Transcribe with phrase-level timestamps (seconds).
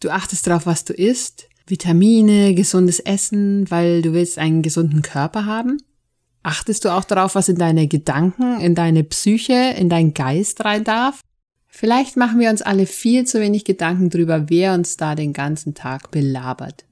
[0.00, 5.44] Du achtest darauf, was du isst, Vitamine, gesundes Essen, weil du willst einen gesunden Körper
[5.44, 5.76] haben.
[6.42, 10.84] Achtest du auch darauf, was in deine Gedanken, in deine Psyche, in deinen Geist rein
[10.84, 11.20] darf?
[11.68, 15.74] Vielleicht machen wir uns alle viel zu wenig Gedanken darüber, wer uns da den ganzen
[15.74, 16.86] Tag belabert.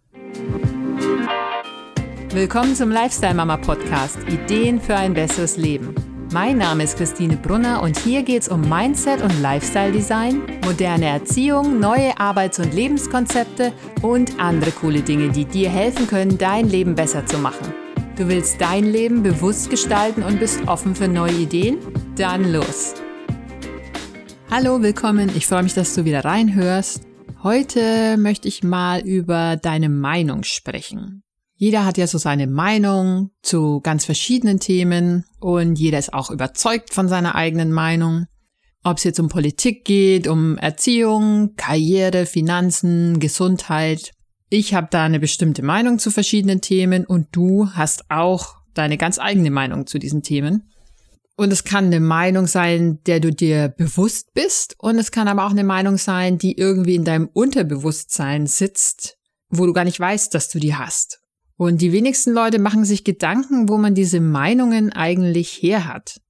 [2.35, 5.95] Willkommen zum Lifestyle Mama Podcast, Ideen für ein besseres Leben.
[6.31, 11.07] Mein Name ist Christine Brunner und hier geht es um Mindset und Lifestyle Design, moderne
[11.07, 13.73] Erziehung, neue Arbeits- und Lebenskonzepte
[14.03, 17.73] und andere coole Dinge, die dir helfen können, dein Leben besser zu machen.
[18.17, 21.79] Du willst dein Leben bewusst gestalten und bist offen für neue Ideen?
[22.17, 22.93] Dann los!
[24.51, 25.31] Hallo, willkommen.
[25.35, 27.05] Ich freue mich, dass du wieder reinhörst.
[27.43, 31.23] Heute möchte ich mal über deine Meinung sprechen.
[31.61, 36.95] Jeder hat ja so seine Meinung zu ganz verschiedenen Themen und jeder ist auch überzeugt
[36.95, 38.27] von seiner eigenen Meinung.
[38.85, 44.13] Ob es jetzt um Politik geht, um Erziehung, Karriere, Finanzen, Gesundheit.
[44.49, 49.19] Ich habe da eine bestimmte Meinung zu verschiedenen Themen und du hast auch deine ganz
[49.19, 50.71] eigene Meinung zu diesen Themen.
[51.37, 55.45] Und es kann eine Meinung sein, der du dir bewusst bist und es kann aber
[55.45, 59.19] auch eine Meinung sein, die irgendwie in deinem Unterbewusstsein sitzt,
[59.49, 61.21] wo du gar nicht weißt, dass du die hast.
[61.59, 66.21] Und die wenigsten Leute machen sich Gedanken, wo man diese Meinungen eigentlich her hat.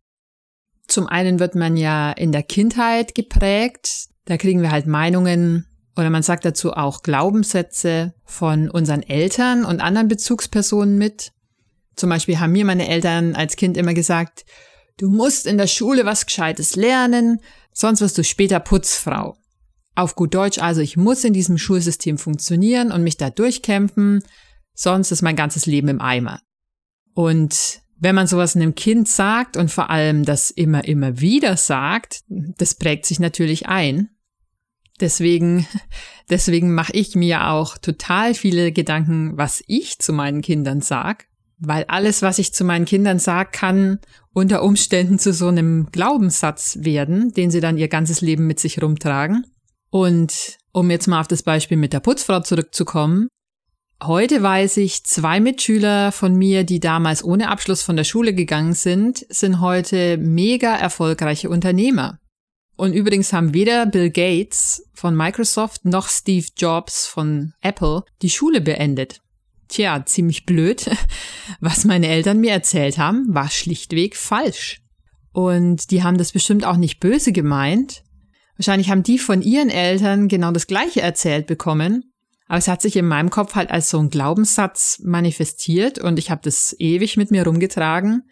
[0.88, 4.08] Zum einen wird man ja in der Kindheit geprägt.
[4.24, 9.80] Da kriegen wir halt Meinungen oder man sagt dazu auch Glaubenssätze von unseren Eltern und
[9.80, 11.32] anderen Bezugspersonen mit.
[11.94, 14.46] Zum Beispiel haben mir meine Eltern als Kind immer gesagt,
[14.96, 17.40] du musst in der Schule was Gescheites lernen,
[17.74, 19.36] sonst wirst du später Putzfrau.
[19.94, 24.22] Auf gut Deutsch also, ich muss in diesem Schulsystem funktionieren und mich da durchkämpfen,
[24.78, 26.40] sonst ist mein ganzes Leben im Eimer.
[27.12, 32.20] Und wenn man sowas einem Kind sagt und vor allem das immer, immer wieder sagt,
[32.28, 34.10] das prägt sich natürlich ein.
[35.00, 35.66] Deswegen,
[36.30, 41.26] deswegen mache ich mir auch total viele Gedanken, was ich zu meinen Kindern sag,
[41.58, 43.98] weil alles, was ich zu meinen Kindern sag, kann
[44.32, 48.80] unter Umständen zu so einem Glaubenssatz werden, den sie dann ihr ganzes Leben mit sich
[48.80, 49.44] rumtragen.
[49.90, 53.26] Und um jetzt mal auf das Beispiel mit der Putzfrau zurückzukommen,
[54.02, 58.74] Heute weiß ich, zwei Mitschüler von mir, die damals ohne Abschluss von der Schule gegangen
[58.74, 62.20] sind, sind heute mega erfolgreiche Unternehmer.
[62.76, 68.60] Und übrigens haben weder Bill Gates von Microsoft noch Steve Jobs von Apple die Schule
[68.60, 69.20] beendet.
[69.66, 70.88] Tja, ziemlich blöd.
[71.60, 74.80] Was meine Eltern mir erzählt haben, war schlichtweg falsch.
[75.32, 78.04] Und die haben das bestimmt auch nicht böse gemeint.
[78.56, 82.07] Wahrscheinlich haben die von ihren Eltern genau das Gleiche erzählt bekommen
[82.48, 86.30] aber es hat sich in meinem Kopf halt als so ein Glaubenssatz manifestiert und ich
[86.30, 88.28] habe das ewig mit mir rumgetragen,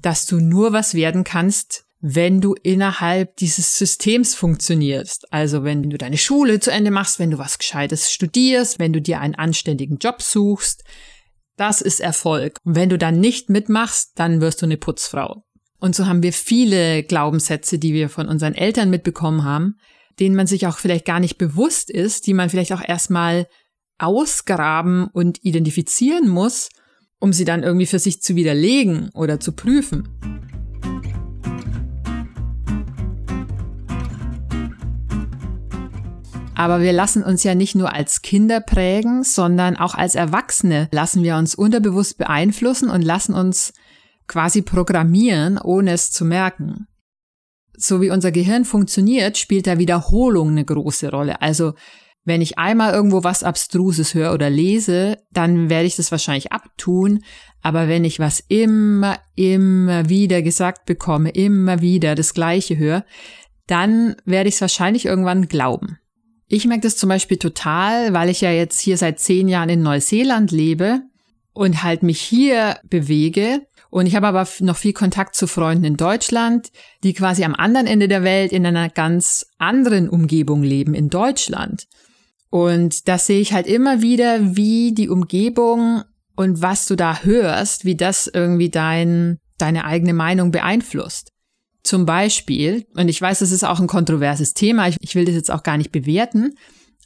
[0.00, 5.32] dass du nur was werden kannst, wenn du innerhalb dieses Systems funktionierst.
[5.32, 9.00] Also wenn du deine Schule zu Ende machst, wenn du was Gescheites studierst, wenn du
[9.00, 10.84] dir einen anständigen Job suchst,
[11.56, 12.58] das ist Erfolg.
[12.64, 15.42] Und wenn du dann nicht mitmachst, dann wirst du eine Putzfrau.
[15.80, 19.76] Und so haben wir viele Glaubenssätze, die wir von unseren Eltern mitbekommen haben,
[20.20, 23.46] denen man sich auch vielleicht gar nicht bewusst ist, die man vielleicht auch erstmal
[23.98, 26.68] ausgraben und identifizieren muss,
[27.18, 30.08] um sie dann irgendwie für sich zu widerlegen oder zu prüfen.
[36.54, 41.22] Aber wir lassen uns ja nicht nur als Kinder prägen, sondern auch als Erwachsene lassen
[41.22, 43.72] wir uns unterbewusst beeinflussen und lassen uns
[44.26, 46.88] quasi programmieren, ohne es zu merken
[47.78, 51.40] so wie unser Gehirn funktioniert, spielt da Wiederholung eine große Rolle.
[51.40, 51.74] Also
[52.24, 57.20] wenn ich einmal irgendwo was Abstruses höre oder lese, dann werde ich das wahrscheinlich abtun.
[57.62, 63.04] Aber wenn ich was immer, immer wieder gesagt bekomme, immer wieder das Gleiche höre,
[63.66, 65.98] dann werde ich es wahrscheinlich irgendwann glauben.
[66.48, 69.82] Ich merke das zum Beispiel total, weil ich ja jetzt hier seit zehn Jahren in
[69.82, 71.02] Neuseeland lebe
[71.52, 75.96] und halt mich hier bewege und ich habe aber noch viel Kontakt zu Freunden in
[75.96, 76.70] Deutschland,
[77.02, 81.86] die quasi am anderen Ende der Welt in einer ganz anderen Umgebung leben, in Deutschland.
[82.50, 86.02] Und das sehe ich halt immer wieder, wie die Umgebung
[86.36, 91.32] und was du da hörst, wie das irgendwie dein, deine eigene Meinung beeinflusst.
[91.82, 95.34] Zum Beispiel, und ich weiß, das ist auch ein kontroverses Thema, ich, ich will das
[95.34, 96.54] jetzt auch gar nicht bewerten,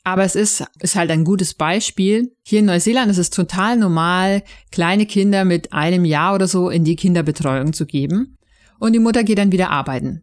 [0.04, 2.34] aber es ist, ist halt ein gutes Beispiel.
[2.44, 6.84] Hier in Neuseeland ist es total normal, kleine Kinder mit einem Jahr oder so in
[6.84, 8.36] die Kinderbetreuung zu geben.
[8.80, 10.22] Und die Mutter geht dann wieder arbeiten.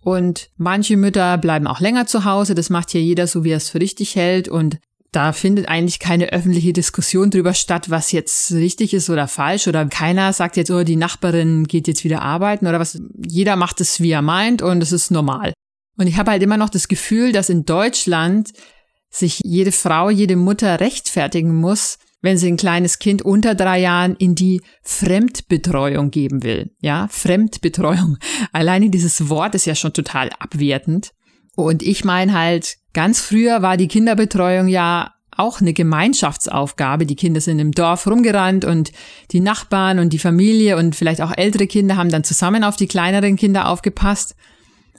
[0.00, 2.56] Und manche Mütter bleiben auch länger zu Hause.
[2.56, 4.48] Das macht hier jeder so, wie er es für richtig hält.
[4.48, 4.78] Und
[5.12, 9.68] da findet eigentlich keine öffentliche Diskussion drüber statt, was jetzt richtig ist oder falsch.
[9.68, 13.00] Oder keiner sagt jetzt, oh, die Nachbarin geht jetzt wieder arbeiten oder was.
[13.24, 15.52] Jeder macht es, wie er meint und es ist normal.
[15.96, 18.50] Und ich habe halt immer noch das Gefühl, dass in Deutschland
[19.12, 24.16] sich jede Frau, jede Mutter rechtfertigen muss, wenn sie ein kleines Kind unter drei Jahren
[24.16, 26.70] in die Fremdbetreuung geben will.
[26.80, 28.16] Ja, Fremdbetreuung.
[28.52, 31.10] Alleine dieses Wort ist ja schon total abwertend.
[31.54, 37.06] Und ich meine halt, ganz früher war die Kinderbetreuung ja auch eine Gemeinschaftsaufgabe.
[37.06, 38.92] Die Kinder sind im Dorf rumgerannt und
[39.32, 42.86] die Nachbarn und die Familie und vielleicht auch ältere Kinder haben dann zusammen auf die
[42.86, 44.34] kleineren Kinder aufgepasst.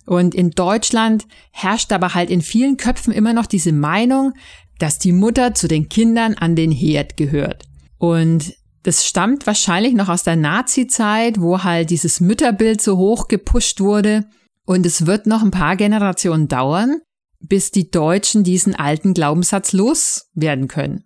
[0.06, 4.34] Und in Deutschland herrscht aber halt in vielen Köpfen immer noch diese Meinung,
[4.80, 7.64] dass die Mutter zu den Kindern an den Herd gehört.
[7.98, 8.54] Und
[8.84, 14.26] das stammt wahrscheinlich noch aus der Nazi-Zeit, wo halt dieses Mütterbild so hoch gepusht wurde.
[14.66, 17.00] Und es wird noch ein paar Generationen dauern,
[17.40, 21.06] bis die Deutschen diesen alten Glaubenssatz loswerden können.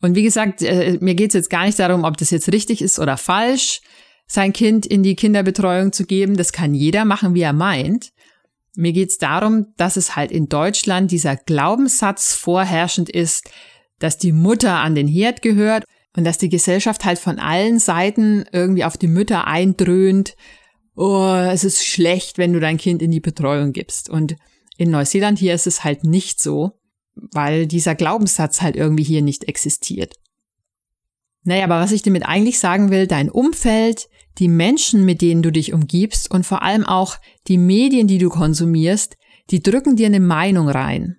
[0.00, 2.82] Und wie gesagt, äh, mir geht es jetzt gar nicht darum, ob das jetzt richtig
[2.82, 3.80] ist oder falsch,
[4.26, 6.36] sein Kind in die Kinderbetreuung zu geben.
[6.36, 8.12] Das kann jeder machen, wie er meint.
[8.76, 13.50] Mir geht es darum, dass es halt in Deutschland dieser Glaubenssatz vorherrschend ist,
[13.98, 15.84] dass die Mutter an den Herd gehört
[16.16, 20.36] und dass die Gesellschaft halt von allen Seiten irgendwie auf die Mütter eindröhnt,
[20.96, 24.08] oh, es ist schlecht, wenn du dein Kind in die Betreuung gibst.
[24.08, 24.36] Und
[24.76, 26.72] in Neuseeland hier ist es halt nicht so,
[27.14, 30.14] weil dieser Glaubenssatz halt irgendwie hier nicht existiert.
[31.44, 34.08] Naja, aber was ich damit eigentlich sagen will, dein Umfeld,
[34.38, 37.16] die Menschen, mit denen du dich umgibst und vor allem auch
[37.46, 39.16] die Medien, die du konsumierst,
[39.50, 41.18] die drücken dir eine Meinung rein.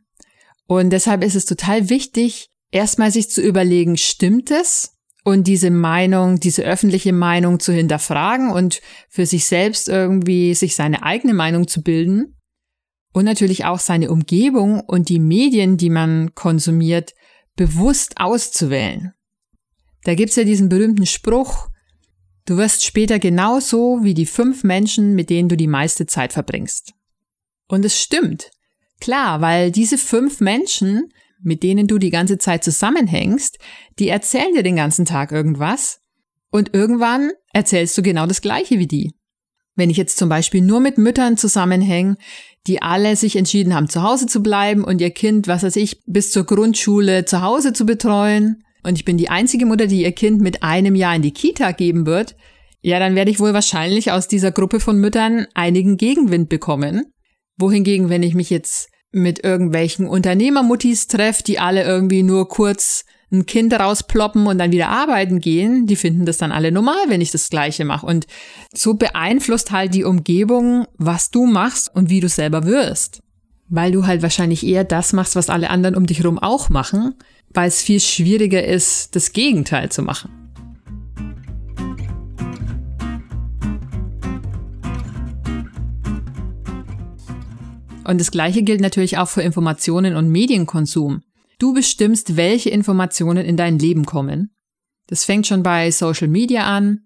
[0.68, 4.92] Und deshalb ist es total wichtig, erstmal sich zu überlegen, stimmt es?
[5.24, 11.02] Und diese Meinung, diese öffentliche Meinung zu hinterfragen und für sich selbst irgendwie sich seine
[11.02, 12.38] eigene Meinung zu bilden.
[13.12, 17.14] Und natürlich auch seine Umgebung und die Medien, die man konsumiert,
[17.56, 19.14] bewusst auszuwählen.
[20.04, 21.70] Da gibt's ja diesen berühmten Spruch,
[22.46, 26.94] Du wirst später genauso wie die fünf Menschen, mit denen du die meiste Zeit verbringst.
[27.68, 28.52] Und es stimmt.
[29.00, 31.12] Klar, weil diese fünf Menschen,
[31.42, 33.58] mit denen du die ganze Zeit zusammenhängst,
[33.98, 36.00] die erzählen dir den ganzen Tag irgendwas
[36.52, 39.16] und irgendwann erzählst du genau das Gleiche wie die.
[39.76, 42.16] Wenn ich jetzt zum Beispiel nur mit Müttern zusammenhänge,
[42.68, 46.02] die alle sich entschieden haben, zu Hause zu bleiben und ihr Kind, was weiß ich,
[46.06, 50.12] bis zur Grundschule zu Hause zu betreuen, und ich bin die einzige Mutter, die ihr
[50.12, 52.36] Kind mit einem Jahr in die Kita geben wird,
[52.82, 57.06] ja, dann werde ich wohl wahrscheinlich aus dieser Gruppe von Müttern einigen Gegenwind bekommen.
[57.58, 63.48] Wohingegen, wenn ich mich jetzt mit irgendwelchen Unternehmermuttis treffe, die alle irgendwie nur kurz ein
[63.48, 67.32] Kind rausploppen und dann wieder arbeiten gehen, die finden das dann alle normal, wenn ich
[67.32, 68.06] das Gleiche mache.
[68.06, 68.28] Und
[68.72, 73.22] so beeinflusst halt die Umgebung, was du machst und wie du selber wirst.
[73.68, 77.16] Weil du halt wahrscheinlich eher das machst, was alle anderen um dich herum auch machen,
[77.50, 80.30] weil es viel schwieriger ist, das Gegenteil zu machen.
[88.06, 91.24] Und das Gleiche gilt natürlich auch für Informationen und Medienkonsum.
[91.58, 94.56] Du bestimmst, welche Informationen in dein Leben kommen.
[95.08, 97.02] Das fängt schon bei Social Media an.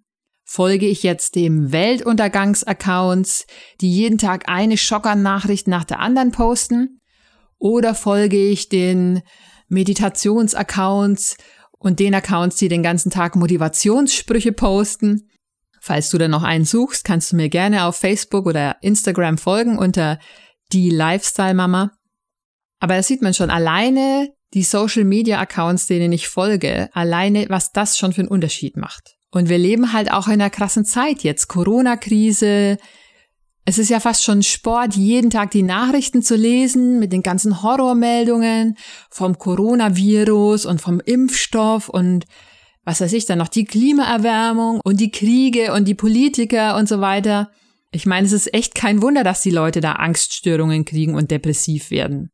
[0.52, 3.46] Folge ich jetzt dem Weltuntergangsaccounts,
[3.82, 7.02] die jeden Tag eine Schockernachricht nach der anderen posten?
[7.60, 9.22] Oder folge ich den
[9.68, 11.38] Meditationsaccounts
[11.78, 15.30] und den Accounts, die den ganzen Tag Motivationssprüche posten.
[15.82, 19.78] Falls du dann noch einen suchst, kannst du mir gerne auf Facebook oder Instagram folgen
[19.78, 20.18] unter
[20.72, 21.92] die Lifestyle Mama.
[22.80, 27.72] Aber da sieht man schon alleine die Social Media Accounts, denen ich folge, alleine was
[27.72, 29.19] das schon für einen Unterschied macht.
[29.32, 31.48] Und wir leben halt auch in einer krassen Zeit jetzt.
[31.48, 32.78] Corona-Krise,
[33.66, 37.62] es ist ja fast schon Sport, jeden Tag die Nachrichten zu lesen mit den ganzen
[37.62, 38.76] Horrormeldungen
[39.12, 42.26] vom Coronavirus und vom Impfstoff und
[42.84, 47.02] was weiß ich dann noch, die Klimaerwärmung und die Kriege und die Politiker und so
[47.02, 47.52] weiter.
[47.92, 51.92] Ich meine, es ist echt kein Wunder, dass die Leute da Angststörungen kriegen und depressiv
[51.92, 52.32] werden.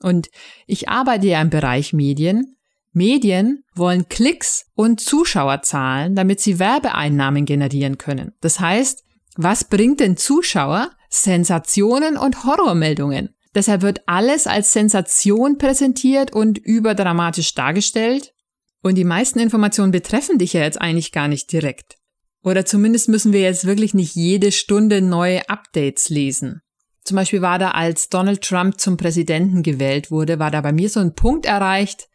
[0.00, 0.28] Und
[0.68, 2.57] ich arbeite ja im Bereich Medien.
[2.92, 8.32] Medien wollen Klicks und Zuschauerzahlen, damit sie Werbeeinnahmen generieren können.
[8.40, 9.04] Das heißt,
[9.36, 10.90] was bringt den Zuschauer?
[11.10, 13.30] Sensationen und Horrormeldungen.
[13.54, 18.34] Deshalb wird alles als Sensation präsentiert und überdramatisch dargestellt.
[18.82, 21.96] Und die meisten Informationen betreffen dich ja jetzt eigentlich gar nicht direkt.
[22.42, 26.60] Oder zumindest müssen wir jetzt wirklich nicht jede Stunde neue Updates lesen.
[27.04, 30.90] Zum Beispiel war da, als Donald Trump zum Präsidenten gewählt wurde, war da bei mir
[30.90, 32.07] so ein Punkt erreicht,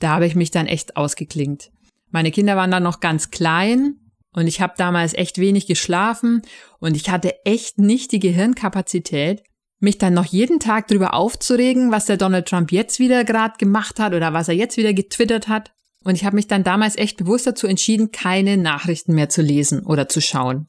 [0.00, 1.70] da habe ich mich dann echt ausgeklingt.
[2.10, 3.96] Meine Kinder waren dann noch ganz klein
[4.32, 6.42] und ich habe damals echt wenig geschlafen
[6.78, 9.42] und ich hatte echt nicht die Gehirnkapazität,
[9.80, 14.00] mich dann noch jeden Tag darüber aufzuregen, was der Donald Trump jetzt wieder gerade gemacht
[14.00, 15.72] hat oder was er jetzt wieder getwittert hat.
[16.04, 19.84] Und ich habe mich dann damals echt bewusst dazu entschieden, keine Nachrichten mehr zu lesen
[19.84, 20.66] oder zu schauen.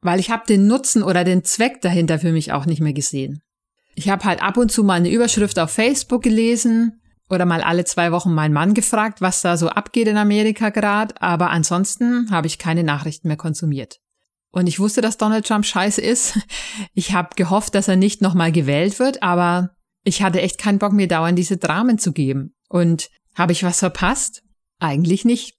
[0.00, 3.42] Weil ich habe den Nutzen oder den Zweck dahinter für mich auch nicht mehr gesehen.
[3.94, 7.01] Ich habe halt ab und zu mal eine Überschrift auf Facebook gelesen
[7.32, 11.20] oder mal alle zwei Wochen meinen Mann gefragt, was da so abgeht in Amerika gerade,
[11.22, 14.00] aber ansonsten habe ich keine Nachrichten mehr konsumiert.
[14.50, 16.38] Und ich wusste, dass Donald Trump scheiße ist.
[16.94, 19.70] Ich habe gehofft, dass er nicht nochmal gewählt wird, aber
[20.04, 22.54] ich hatte echt keinen Bock, mir dauernd diese Dramen zu geben.
[22.68, 24.42] Und habe ich was verpasst?
[24.78, 25.54] Eigentlich nicht.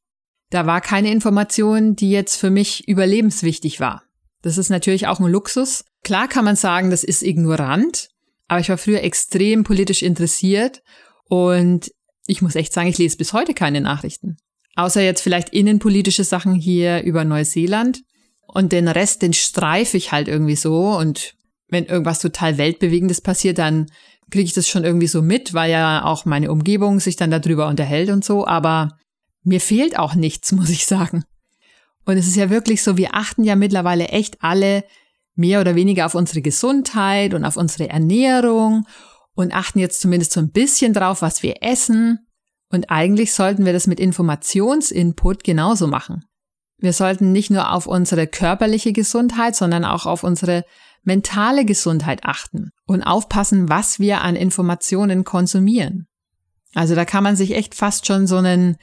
[0.52, 4.04] Da war keine Information, die jetzt für mich überlebenswichtig war.
[4.44, 5.86] Das ist natürlich auch ein Luxus.
[6.04, 8.10] Klar kann man sagen, das ist ignorant,
[8.48, 10.84] aber ich war früher extrem politisch interessiert
[11.30, 11.92] und
[12.28, 14.38] ich muss echt sagen, ich lese bis heute keine Nachrichten.
[14.76, 18.02] Außer jetzt vielleicht innenpolitische Sachen hier über Neuseeland.
[18.48, 20.96] Und den Rest, den streife ich halt irgendwie so.
[20.96, 21.34] Und
[21.68, 23.88] wenn irgendwas total Weltbewegendes passiert, dann
[24.32, 27.68] kriege ich das schon irgendwie so mit, weil ja auch meine Umgebung sich dann darüber
[27.68, 28.48] unterhält und so.
[28.48, 28.98] Aber
[29.44, 31.24] mir fehlt auch nichts, muss ich sagen.
[32.06, 34.84] Und es ist ja wirklich so, wir achten ja mittlerweile echt alle
[35.36, 38.86] mehr oder weniger auf unsere Gesundheit und auf unsere Ernährung
[39.36, 42.20] und achten jetzt zumindest so ein bisschen drauf, was wir essen.
[42.70, 46.24] Und eigentlich sollten wir das mit Informationsinput genauso machen.
[46.78, 50.66] Wir sollten nicht nur auf unsere körperliche Gesundheit, sondern auch auf unsere
[51.04, 56.08] mentale Gesundheit achten und aufpassen, was wir an Informationen konsumieren.
[56.74, 58.78] Also da kann man sich echt fast schon so einen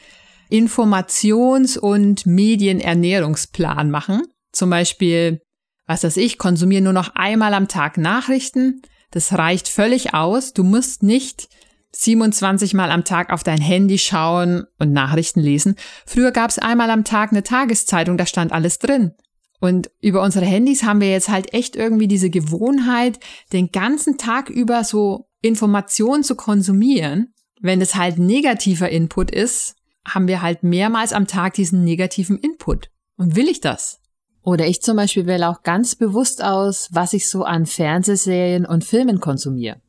[0.50, 4.23] Informations- und Medienernährungsplan machen.
[4.52, 5.40] Zum Beispiel,
[5.87, 10.52] was weiß ich, konsumiere nur noch einmal am Tag Nachrichten, das reicht völlig aus.
[10.52, 11.49] Du musst nicht
[11.93, 15.75] 27 Mal am Tag auf dein Handy schauen und Nachrichten lesen.
[16.07, 19.12] Früher gab es einmal am Tag eine Tageszeitung, da stand alles drin.
[19.61, 23.21] Und über unsere Handys haben wir jetzt halt echt irgendwie diese Gewohnheit,
[23.52, 27.35] den ganzen Tag über so Informationen zu konsumieren.
[27.61, 29.75] Wenn es halt negativer Input ist,
[30.07, 32.90] haben wir halt mehrmals am Tag diesen negativen Input.
[33.17, 34.00] Und will ich das?
[34.42, 38.85] Oder ich zum Beispiel wähle auch ganz bewusst aus, was ich so an Fernsehserien und
[38.85, 39.80] Filmen konsumiere.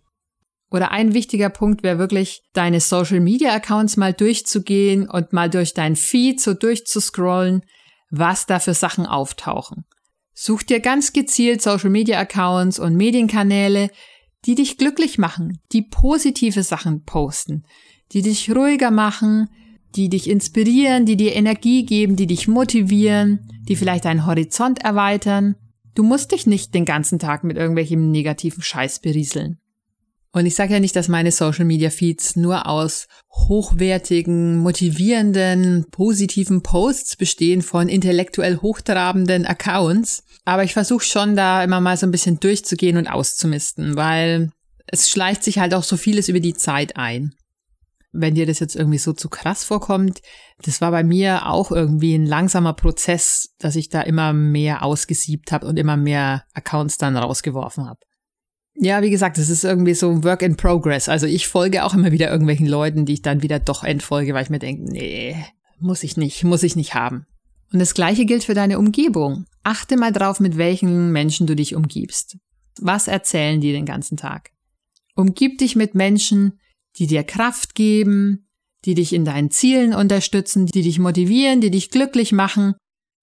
[0.72, 5.74] Oder ein wichtiger Punkt wäre wirklich, deine Social Media Accounts mal durchzugehen und mal durch
[5.74, 7.64] dein Feed so durchzuscrollen,
[8.10, 9.86] was da für Sachen auftauchen.
[10.34, 13.92] Such dir ganz gezielt Social Media Accounts und Medienkanäle,
[14.46, 17.64] die dich glücklich machen, die positive Sachen posten,
[18.14, 19.50] die dich ruhiger machen,
[19.96, 25.56] die dich inspirieren, die dir Energie geben, die dich motivieren, die vielleicht deinen Horizont erweitern.
[25.96, 29.58] Du musst dich nicht den ganzen Tag mit irgendwelchem negativen Scheiß berieseln.
[30.34, 36.64] Und ich sage ja nicht, dass meine Social Media Feeds nur aus hochwertigen, motivierenden, positiven
[36.64, 40.24] Posts bestehen von intellektuell hochtrabenden Accounts.
[40.46, 44.52] Aber ich versuche schon da immer mal so ein bisschen durchzugehen und auszumisten, weil
[44.88, 47.36] es schleicht sich halt auch so vieles über die Zeit ein
[48.12, 50.22] wenn dir das jetzt irgendwie so zu krass vorkommt,
[50.64, 55.52] das war bei mir auch irgendwie ein langsamer Prozess, dass ich da immer mehr ausgesiebt
[55.52, 58.00] habe und immer mehr Accounts dann rausgeworfen habe.
[58.76, 61.10] Ja, wie gesagt, es ist irgendwie so ein Work in Progress.
[61.10, 64.44] Also ich folge auch immer wieder irgendwelchen Leuten, die ich dann wieder doch entfolge, weil
[64.44, 65.36] ich mir denke, nee,
[65.80, 67.26] muss ich nicht, muss ich nicht haben.
[67.72, 69.46] Und das gleiche gilt für deine Umgebung.
[69.64, 72.38] Achte mal drauf, mit welchen Menschen du dich umgibst.
[72.80, 74.50] Was erzählen die den ganzen Tag?
[75.16, 76.60] Umgib dich mit Menschen,
[76.98, 78.48] die dir Kraft geben,
[78.86, 82.76] die dich in deinen Zielen unterstützen, die dich motivieren, die dich glücklich machen.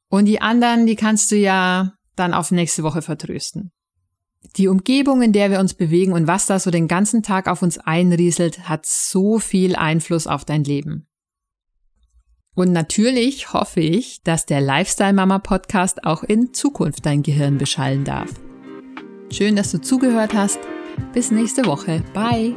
[0.08, 3.70] Und die anderen, die kannst du ja dann auf nächste Woche vertrösten.
[4.56, 7.62] Die Umgebung, in der wir uns bewegen und was da so den ganzen Tag auf
[7.62, 11.08] uns einrieselt, hat so viel Einfluss auf dein Leben.
[12.54, 18.04] Und natürlich hoffe ich, dass der Lifestyle Mama Podcast auch in Zukunft dein Gehirn beschallen
[18.04, 18.30] darf.
[19.30, 20.58] Schön, dass du zugehört hast.
[21.12, 22.02] Bis nächste Woche.
[22.14, 22.54] Bye.